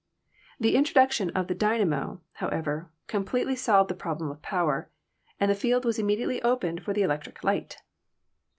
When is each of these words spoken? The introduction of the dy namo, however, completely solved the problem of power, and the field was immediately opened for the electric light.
The 0.59 0.75
introduction 0.75 1.29
of 1.37 1.45
the 1.45 1.53
dy 1.53 1.77
namo, 1.79 2.21
however, 2.33 2.89
completely 3.05 3.55
solved 3.55 3.87
the 3.87 3.93
problem 3.93 4.31
of 4.31 4.41
power, 4.41 4.89
and 5.39 5.51
the 5.51 5.53
field 5.53 5.85
was 5.85 5.99
immediately 5.99 6.41
opened 6.41 6.81
for 6.81 6.91
the 6.91 7.03
electric 7.03 7.43
light. 7.43 7.77